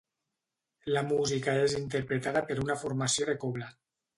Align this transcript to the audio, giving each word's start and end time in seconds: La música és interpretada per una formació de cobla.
La 0.95 1.03
música 1.09 1.55
és 1.67 1.77
interpretada 1.81 2.43
per 2.49 2.59
una 2.65 2.79
formació 2.87 3.29
de 3.33 3.41
cobla. 3.45 3.71